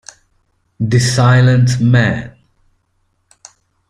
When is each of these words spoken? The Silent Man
The 0.79 0.97
Silent 0.97 1.79
Man 1.79 2.35